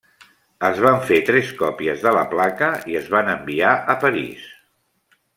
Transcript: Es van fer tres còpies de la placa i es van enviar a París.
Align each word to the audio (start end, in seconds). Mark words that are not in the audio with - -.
Es 0.67 0.79
van 0.83 0.95
fer 1.09 1.17
tres 1.25 1.51
còpies 1.59 2.05
de 2.05 2.13
la 2.17 2.23
placa 2.31 2.69
i 2.93 2.97
es 3.01 3.11
van 3.17 3.29
enviar 3.37 3.75
a 3.95 3.97
París. 4.05 4.49